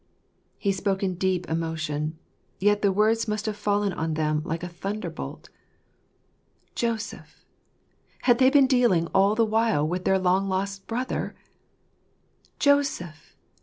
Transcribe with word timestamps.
He 0.57 0.71
spoke 0.71 1.03
in 1.03 1.13
deep 1.13 1.47
emotion; 1.47 2.17
yet 2.57 2.81
the 2.81 2.91
words 2.91 3.27
must 3.27 3.45
have 3.45 3.55
fallen 3.55 3.93
on 3.93 4.15
them 4.15 4.41
like 4.43 4.63
a 4.63 4.67
thunderbolt. 4.67 5.49
"Joseph!" 6.73 7.45
Had 8.23 8.39
they 8.39 8.49
been 8.49 8.65
dealing 8.65 9.05
all 9.13 9.35
the 9.35 9.45
while 9.45 9.87
with 9.87 10.03
their 10.03 10.17
long 10.17 10.49
lost 10.49 10.87
brother?" 10.87 11.35
Joseph! 12.67 13.35